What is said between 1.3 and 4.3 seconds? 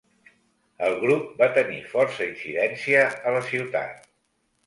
va tenir força incidència a la ciutat.